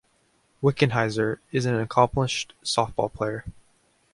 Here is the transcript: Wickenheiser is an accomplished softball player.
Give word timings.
Wickenheiser 0.63 1.37
is 1.51 1.67
an 1.67 1.75
accomplished 1.75 2.55
softball 2.65 3.13
player. 3.13 3.45